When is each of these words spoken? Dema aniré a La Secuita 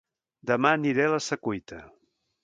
Dema 0.51 0.71
aniré 0.77 1.05
a 1.09 1.11
La 1.15 1.19
Secuita 1.25 1.83